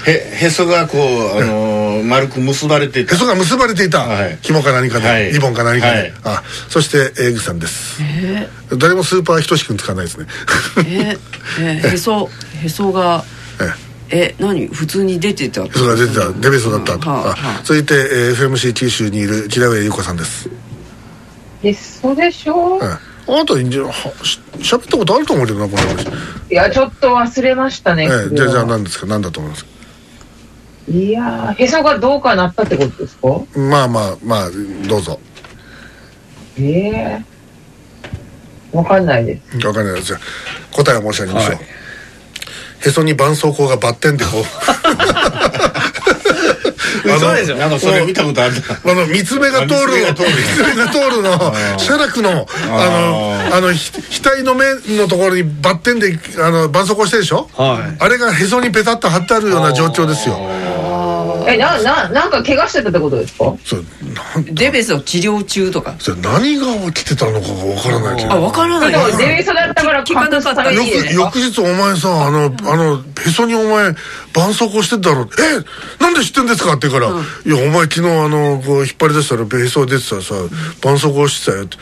[0.05, 3.15] へへそがこう、あのー丸く結ばれていた。
[3.15, 4.37] へそが結ばれていた、はい。
[4.41, 5.31] 紐か何かで、はい。
[5.31, 6.13] リボンか何かで、はい。
[6.23, 8.01] あそして江口さんです。
[8.01, 10.25] え誰もスーパーひとしくん使わないですね。
[10.75, 11.17] ー、
[11.61, 12.29] えー、 へそ
[12.61, 13.23] へそが
[14.09, 14.43] ええ。
[14.43, 14.67] 何？
[14.67, 16.31] 普通に出てたへそが出てた。
[16.33, 16.97] デベソだった。
[16.97, 17.35] と、はあはあ。
[17.59, 20.49] あ続いて、えー FMC 九州にいる木田上優子さんです、
[21.63, 22.79] え、そうでしょ？
[22.81, 22.87] ええ。
[23.25, 26.07] あなたいんじゃはし喋ったことあると思うけどなこの話、
[26.51, 28.03] いや、ちょっと忘れましたね。
[28.03, 29.05] ええじゃあじゃあこ何ですか？
[29.05, 29.65] 何だと思います？
[30.91, 33.27] いやー、へそがどうかなったってことですか？
[33.57, 34.49] まあまあまあ
[34.87, 35.17] どうぞ。
[36.59, 37.25] ええ
[38.73, 39.57] わかんないです。
[39.59, 40.13] 分かんないです。
[40.73, 41.65] 答えを申し上げましょう、はい。
[42.85, 44.43] へそに絆創膏がバッテンでこう
[47.05, 47.57] 嘘でしょ？
[47.57, 48.05] なんかそれ。
[48.05, 48.61] 見たことあるな。
[48.91, 50.29] あの三つ目が通る三つ目が通る。
[50.29, 53.91] 三つ目が通るの写楽のあのあのひ
[54.23, 54.65] 額の目
[54.97, 57.49] のところにバッテンであの絆創膏してるでしょ？
[57.53, 57.97] はい。
[57.99, 60.35] あれがへそにペタッと貼ってあるような状況ですよ
[61.47, 63.55] え、な、な、なんか怪我してたってことですか？
[63.65, 63.81] それ
[64.13, 65.95] なんデベスを治療中とか。
[65.99, 68.31] それ何が起きてたのかがわからないけど。
[68.33, 68.91] あわからない。
[68.91, 73.93] でも、デビスだったから聞かなかったいいですか翌翌日お前さあの、あのへそにお前
[74.33, 75.27] 絆創膏してんだろ。
[75.99, 76.73] えなんで知ってんですか？
[76.73, 80.35] って言うから、いやお前昨日あのこう引っ張り出したらへそ出てたらさ
[80.81, 81.77] 絆創膏してたよって。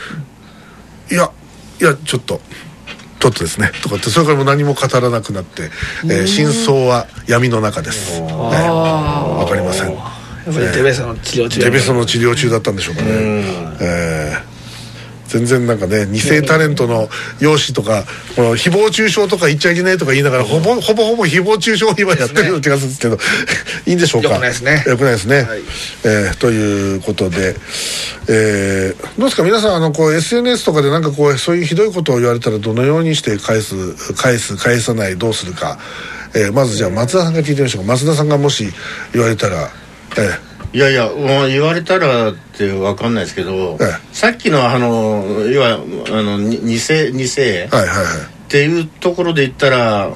[1.14, 1.30] いや
[1.82, 2.40] いやちょっと
[3.22, 3.72] ちょっとですね。
[3.84, 5.70] とかってそれからもう何も語らなくなって、
[6.06, 9.94] えー真相は闇の中です、えーわかりません。
[9.94, 9.96] やっ
[10.46, 13.10] ぱりデベソの治療中デベソの治療中だったんでしょうかね、
[13.80, 14.51] えー
[15.32, 18.04] 全然なんかね二世タレントの容姿とか
[18.36, 23.18] この誹謗中傷とか言っちゃいけないとか言いながらほぼほぼほぼ誹謗中傷を今やってるような気がするんですけど
[23.86, 24.30] いいんでしょうか？
[24.30, 24.84] よくないですね。
[24.86, 25.60] よくないですね、はい。
[26.04, 27.56] えーということで、
[28.28, 29.44] えーどうですか？
[29.44, 35.78] 皆さんあのこう SNS とかでなんかこうそういうひどいことを言われたらどのようにして返す返す返さないどうするか、
[36.36, 37.88] えーまずじゃあ松田さんが聞いてみましょうか。
[37.90, 38.68] 松田さんがもし
[39.14, 39.70] 言われたら
[40.18, 43.88] えーいやいやもう言われたらって分かんないですけど、ええ。
[44.14, 45.80] さっきのあの要は
[46.10, 48.06] あのに二世二世はいはいはい。
[48.06, 50.12] っていうところで言ったら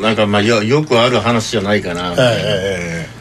[0.00, 3.13] なんかまあよよくある話じゃないかな、ええええええ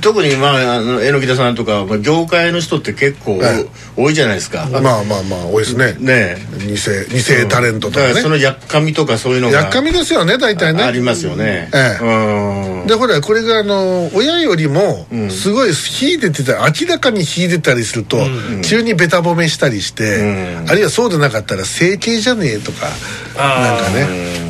[0.00, 5.94] 特にまああの榎木田さんとか、まあ、業界の人って結構、え多いじゃないですか、まあまあまあ多いですね。
[5.98, 10.82] ね二世二世タレントとかだからそのねやっかみとかそういうのがやっかみですよね大体ね。
[10.84, 12.86] ありますよね、えうん。
[12.86, 15.30] でほらこれがあの親よりもん。
[15.30, 18.18] すごい秀でてた明らかに秀でたりすると
[18.64, 20.16] 急にベタ褒めしたりして
[20.62, 20.70] うん。
[20.70, 22.88] あるいはそうでなかったら整形じゃねえとか
[23.36, 24.06] なんかね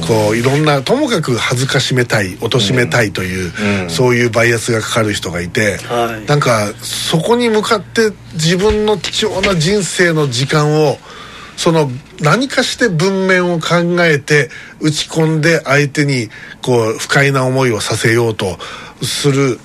[0.07, 3.52] こういろんなともかく恥ずかしめたい貶めたいという
[3.85, 3.90] うん。
[3.90, 6.27] そういうバイアスがかかる人がいてはい。
[6.27, 10.97] なんかそこに向かって自分の貴重な人生の時間を
[11.57, 11.90] その
[12.21, 14.49] 何かして文面を考えて
[14.81, 16.29] 打ち込んで相手に
[16.62, 18.59] こう不快な思いをさせようと
[19.03, 19.59] する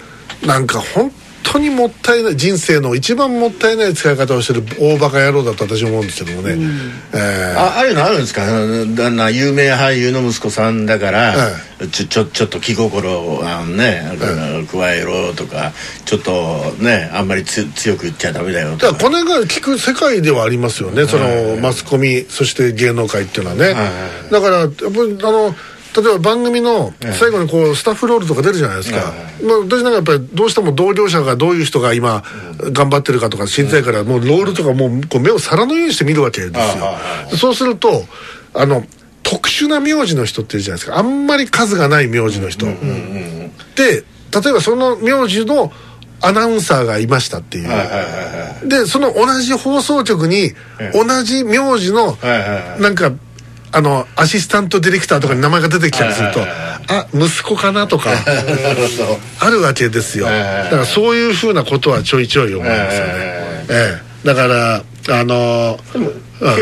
[0.45, 1.12] なんか本
[1.43, 6.56] 当にもったいない人生の一番もったいない使い方をしてる大バカ野郎だと私は思うんですけどもね、
[7.13, 7.60] えー。
[7.60, 8.41] あああいうのあるんですか？
[8.41, 11.36] 旦那有名俳優の息子さんだから、
[11.91, 14.01] ちょちょちょっと気心をあのね、
[14.71, 15.73] 加えろとか
[16.06, 18.91] ちょっとねあんまりつ強く言っちゃダメだよとか。
[18.93, 21.06] だからこれが聞く世界ではありますよね。
[21.06, 23.73] そのマスコミそして芸能界っていうのはね。
[23.73, 23.89] は
[24.29, 24.89] いだからやっぱり
[25.21, 25.53] あの
[25.95, 32.23] 例えば番組の最後にこうスタッフロールとか出るじゃないですか、まあ、私なんかやっぱりどうしても同業者がどういう人が今
[32.71, 36.86] 頑張ってるかとか知りたいからもうロールとかもうこう目を皿のようにして見るわけですよ。
[36.86, 38.06] あそうすると
[38.53, 38.84] あの
[39.23, 40.97] 特殊な名字の人っているじゃないですか。
[40.97, 45.71] あんまり数がない名字の人、で例えばその名字の
[46.21, 48.69] アナウンサーがいましたっていう、はいはいはいはい。
[48.69, 50.91] でその同じ放送局にええ。
[50.93, 52.82] 同じ名字のはいはいはい。
[52.82, 53.12] なんか
[53.73, 58.12] あのアシスタントディレクターとかに名前が出てきたりするとあ息子かなとか
[59.39, 60.27] あるわけですよ。
[60.29, 63.13] ええだからそういうふうなことはちょいちょい思いますよね。
[63.13, 64.27] えええ。
[64.27, 65.79] だからあの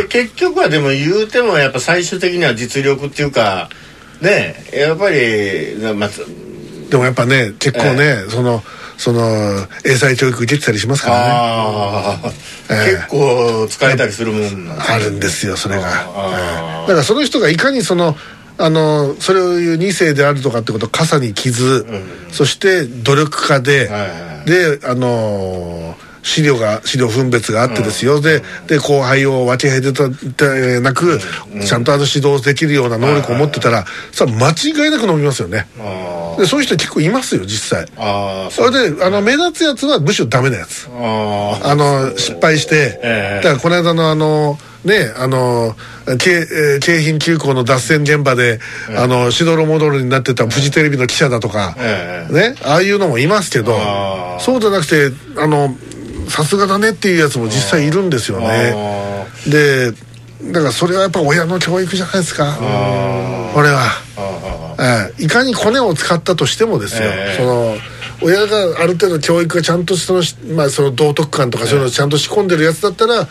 [0.10, 3.70] 結局はでも言うてもやっぱ最終的には実力っていうか
[4.22, 6.10] ねやっぱりまあ
[6.90, 8.64] でもやっぱね結構ねその
[9.02, 12.34] その英才教育受けてたりしますからね。
[12.70, 12.96] ええ。
[12.98, 15.82] 結構疲れたりするもんなんあるんですよそれが。
[15.82, 15.90] だ
[16.86, 18.16] からその人がいかにその
[18.60, 21.84] あのそれを言う2世であるとかってこと傘に傷、
[22.32, 24.08] そして努力家で、はいは
[24.44, 31.20] いであのー資料が資料分別があってですよ、でで後輩を分け隔てなく、
[31.66, 35.68] ちゃんとあの指導できるような能力を持ってたら、さ間違いなく伸びますよね。
[35.80, 37.86] あでそういう人結構いますよ実際。
[37.86, 40.88] ーあーそれであの目立つやつはむしろダメなやつ。
[40.90, 43.44] あーあの失敗して、ええ。
[43.44, 45.76] だからこの間のあのねあの
[46.18, 48.60] 京えー京浜急行の脱線現場で、
[48.98, 52.34] あのしどろもどろになってたフジテレビの記者だとか、ええ。
[52.34, 53.78] ねああいうのもいますけど
[54.40, 55.76] そうじゃなくてあの
[56.30, 58.74] さすがだねっていうやつも実際いるんですよね。
[58.76, 59.92] あで
[60.44, 62.58] だからそれはやっぱ親の教育じゃないですか。
[63.54, 65.12] これは。
[65.20, 67.38] いかにコネを使ったとしてもですよ、ええ。
[67.38, 67.76] その
[68.22, 70.24] 親がある程度教育がちゃんとその,、
[70.56, 73.28] まあ、その道徳観とかそういうのをちゃんと仕込んでるやつだったら、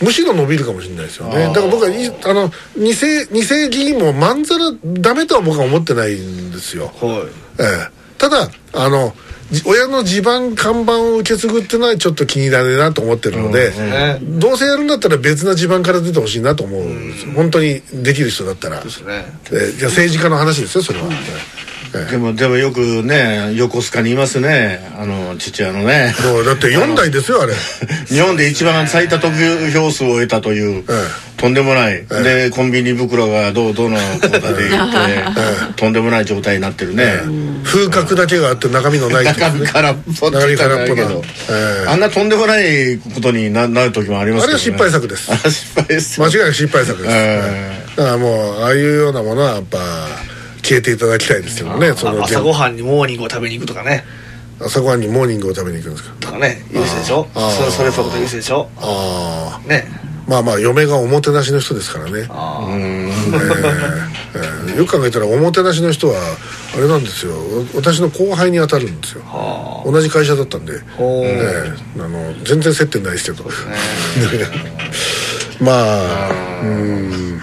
[0.00, 1.46] むしろ伸びるかもしれないですよね。
[1.48, 7.24] だから僕はいあの二世二世議員もまんざらダメとは僕は思ってないんですよ、は
[7.58, 7.62] い。
[7.62, 7.90] ええ。
[8.18, 9.14] ただあのじ
[9.64, 18.82] 親の地盤看板を受け継ぐっていうのはちょっと気になるなと思ってるので、ねどうせやるんだったら別な地盤から出てほしいなと思うんですよ、本当にできる人だったら、ね。
[18.84, 21.06] えーじゃあ政治家の話ですよそれは、
[21.92, 24.78] でもでもよくね横須賀にいますね。
[24.96, 26.14] あの父親のね。
[26.24, 27.54] もうだって4代ですよあれ。
[28.06, 29.32] 日本で一番最多得
[29.72, 34.98] 票数を得たという、えとんでもない、でコンビニ袋がどうどうのこうだで言って、
[35.74, 37.14] とんでもない状態になってるね、
[37.64, 39.32] 風格だけがあって中身のないね。
[39.32, 41.88] 中身空っぽって中身言ったら空っぽなあれけど、ええ。
[41.88, 45.30] あんなとんでもないことにななる時もありますけど、ね、あれは失敗作です。
[45.32, 47.80] あれは失敗です間違いなく失敗作です、え。
[47.96, 49.78] だからもうああいうようなものはやっぱ
[50.62, 54.04] 消えていただきたいですけどねその朝ごはんにモーニングを食べに行くとかね。
[54.62, 56.14] 朝ごはんにモーニングを食べに行くんですか？
[56.20, 57.26] とかね言う人でしょ？
[57.34, 58.68] そそれっぽいこと言う人でしょ？
[58.76, 59.86] ああね。
[60.28, 62.26] まあまあ嫁がおもてなしの人ですからね。
[62.30, 63.10] あえーえ。
[64.74, 66.14] ーよく考えたらおもてなしの人は
[66.76, 67.32] あれなんですよ。
[67.74, 69.22] 私の後輩に当たるんですよ。
[69.26, 69.82] あ。
[69.84, 72.00] 同じ会社だったんで、おーええ。
[72.02, 73.48] あの全然接点ないですけど。
[75.60, 76.30] まあ
[76.62, 77.40] うん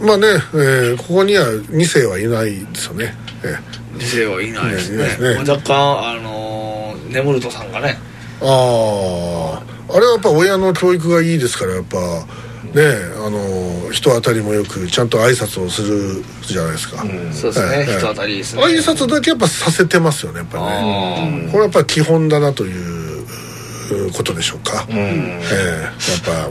[0.00, 3.56] まあね、えーここには2世はいないですよね、え
[3.98, 5.30] 理性はいないですね。
[5.30, 7.98] ねもう若干あのーネムルトさんがね。
[8.42, 12.82] えあああれはやっぱ親の教育がいいですからやっぱね
[13.24, 16.98] あの人当たりもよくちゃんと挨拶をするじゃないですか、
[17.32, 17.86] そうですね。
[17.88, 18.62] ええ人当たりですね。
[18.62, 23.06] 挨拶だけやっぱさせてますよねやっぱりねこれやっぱり基本だなという
[23.94, 26.50] うことでしょうか、ええやっ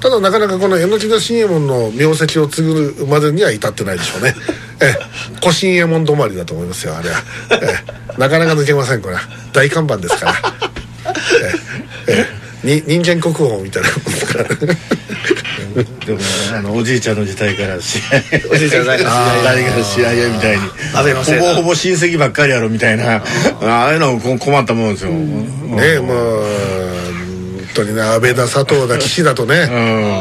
[0.00, 4.34] ただなかなかこの榎木田信右衛門の名跡を継ぐまでには至ってないでしょうね。
[4.80, 5.40] ええ。
[5.40, 7.22] 小信右衛門止まりだと思いますよあれは、
[7.62, 7.82] え
[8.16, 8.20] え。
[8.20, 9.22] なかなか抜けませんこれは。
[9.52, 10.34] 大看板ですから。
[12.08, 12.26] ええ。
[12.68, 14.44] え人間国宝みたいなもんですから
[16.06, 16.18] でも
[16.54, 18.02] あのおじいちゃんの時代から試合
[18.52, 19.84] おじいちゃんの時代から。
[19.84, 20.62] 試合やみたいに
[21.24, 23.22] ほぼほぼ親戚ばっかりやろみたいな。
[23.62, 25.46] ああいうのこ困ったもんですよ、ね
[25.96, 26.95] えもう本
[27.76, 29.68] 当にね安倍だ佐藤だ岸田とね、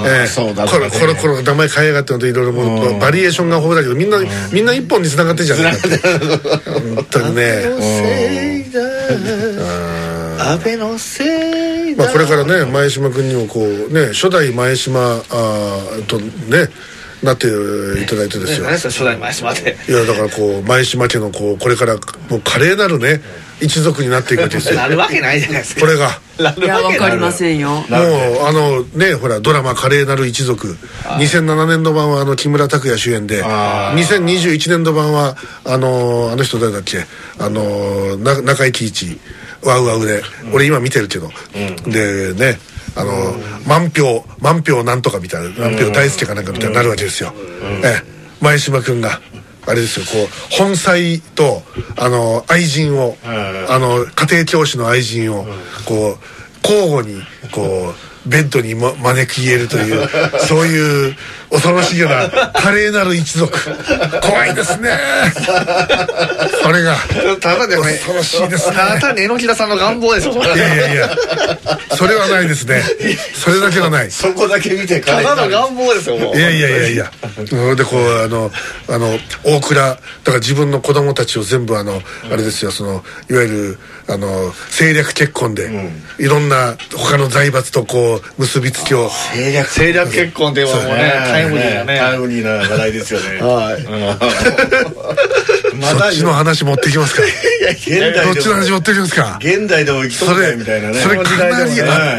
[0.06, 0.28] ええ。
[0.28, 4.20] そうだこれこれこれ名前変えやがってのといろいろもうバリエーションが豊富だけどみんな
[4.52, 5.98] みんな一本に繋がってんじゃないかって。
[6.96, 7.64] 本当にね。
[10.38, 12.04] 安倍のせいだ。
[12.04, 16.70] まあこれからね前島君にもこうね初代前島あーとね
[17.24, 18.66] なっていただいてですよ。
[18.66, 21.96] 何ですか初代前島でいやだからこう前島家のこうこれから
[22.30, 23.22] もう華麗なるね
[23.62, 25.82] 一族になっていくわけですよなるわけないじゃないですか。
[25.82, 26.10] これが。
[26.38, 26.62] い。
[26.68, 27.70] やわかりまんせんよ。
[27.70, 27.86] もう
[28.46, 30.76] あのねほらドラマ「華麗なる一族」
[31.20, 37.06] 2007年度版はあの木村拓哉主演で2021年度版はあのあの人誰だっけ？
[37.40, 39.20] あのな中井貴一。
[39.64, 40.22] ワウワウで。
[40.52, 41.32] 俺今見てるけど。
[41.88, 42.60] でね
[42.96, 45.70] あの満票満票なんとかみたいな。
[45.70, 47.34] 満票大輔かなんかみたいになるわけですよ。
[47.84, 48.16] ええ。
[48.42, 49.22] 前島君が
[49.68, 50.96] あれですよこう本妻
[51.36, 51.64] と
[51.98, 55.46] あの愛人をあの家庭教師の愛人を
[55.86, 57.94] こう交互にこ
[58.26, 60.08] うベッドに、ま、招き入れるという
[60.48, 61.16] そういう
[61.56, 62.30] 恐ろしげな。
[62.54, 63.58] 華麗なる一族。
[64.22, 64.90] 怖いですね。
[66.62, 66.98] それが。
[67.40, 68.76] ただでもね恐ろしいですね。
[68.76, 71.10] ただ榎木田さんの願望ですいやいやいや。
[71.96, 72.82] それはないですね。
[73.34, 74.12] それだけはない。
[74.12, 77.12] そこだけ見てただの願望ですよいやいやいやいや。
[77.48, 78.52] それでこうあの
[78.90, 84.28] あの大倉だから自分の子供たちを全部あの、あれですよそのいわゆるあの
[84.68, 85.70] 政略結婚で、
[86.20, 89.06] いろんな他の財閥とこう結びつきを。
[89.06, 91.14] 政略政略結婚っていうのはもうね。
[91.26, 91.98] タイムリーなね。
[92.00, 93.40] タイムリーな話題ですよね。
[93.42, 93.84] はい。
[95.76, 97.22] まだ そっちの話持ってきますか？
[97.72, 99.40] 現代どっちの話持ってきますか？
[99.42, 101.00] 現代でも生きとんかいみたいなね。
[101.02, 101.72] それかなり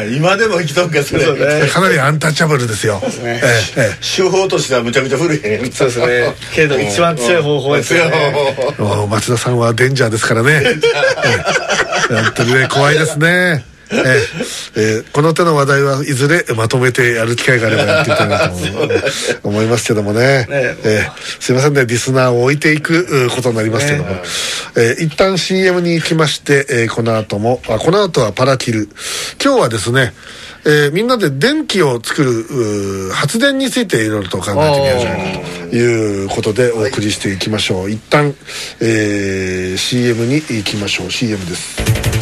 [0.07, 0.15] うん。
[0.15, 1.67] 今でも生きとんかそれ。
[1.67, 3.01] かなりアンタッチャブルですよ。
[4.01, 5.61] 手法としてはむちゃむちゃ古いね。
[5.73, 6.33] そうですね。
[6.53, 8.03] けど一番強い方法ですよ
[9.09, 10.61] 松田さんはデンジャーですからね。
[10.63, 10.75] え
[12.11, 12.13] え。
[12.13, 14.21] 本当にね怖いですねえ
[14.75, 20.47] えええこの手の話題はいずれまとめてやる機会があればやっていきたいなと思いますけどもね。
[20.49, 21.85] ええすいませんね。
[21.85, 24.09] リスナーを置いていくうことになりますけども、
[24.75, 28.89] ええ一旦 CM に行きまして、ええこの後もあこの後はパラキル。
[29.43, 30.13] 今日はですね
[30.65, 38.33] えーみんなで電気を作るう発電についていろいろと考えてみようじゃないかということでお送りしていきましょう、一旦、
[38.81, 41.11] えー CM に行きましょう。
[41.11, 42.16] CM です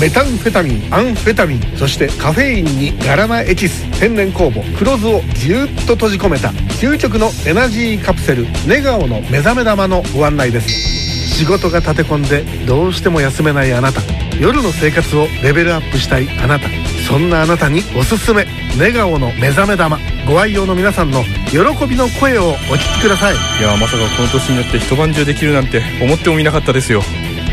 [0.00, 5.20] メタンフェタミンアンフェタミンそしてカフェインにガラナエキス天然酵母黒酢を。
[5.34, 6.48] ぎゅっと閉じ込めた
[6.80, 10.99] 究極のエナジーカプセルネガオの目覚め玉のご案内です
[11.40, 14.02] 仕事が立て込んでどうしても休めないあなた。
[14.38, 16.68] 夜の生活をレベルアップしたいあなた。
[17.08, 18.44] そんなあなたにおすすめ。
[18.78, 19.98] ネガオの目覚め玉。
[20.28, 23.34] ご愛用の皆さんの喜びの声をお聞きください。
[23.34, 27.00] いやまさかこの年になって一晩中できるなんて思ってもみなかったですよ。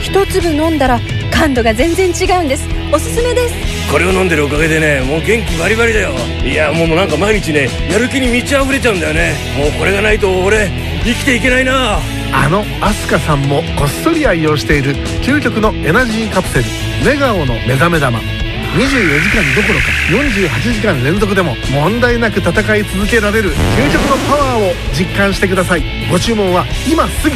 [0.01, 0.99] 一粒飲んだら
[1.31, 2.67] 感度が全然違うんです。
[2.93, 3.53] おすすめです。
[3.89, 6.11] これを飲んでるおかげでねもう元気バリバリだよ。
[6.43, 9.33] いやもうなんか毎日ねやる気に満ち溢れちゃうんだよね。
[9.57, 10.69] もうこれがないと俺
[11.05, 12.01] 生きていけないな
[12.33, 16.65] あのアスカさんもこっそり愛用している究極のエナジーカプセル
[17.05, 18.19] メガオの目覚め玉。
[18.19, 18.79] 24
[19.21, 25.83] 時間どころか48時間連続でも問題なく戦い続けられる究極のパワーを実感してください。
[26.11, 27.35] ご注文は今すぐ。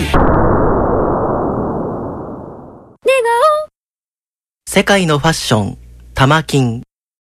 [4.68, 5.78] 世界のファッション、
[6.14, 6.84] 玉金。